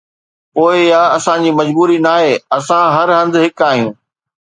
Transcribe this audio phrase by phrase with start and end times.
[0.53, 3.93] پوءِ اها اسان جي مجبوري ناهي، اسان هر هنڌ هڪ آهيون.